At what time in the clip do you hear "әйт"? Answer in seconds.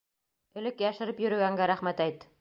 2.09-2.27